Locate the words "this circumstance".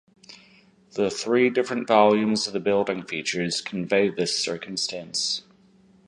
4.09-5.43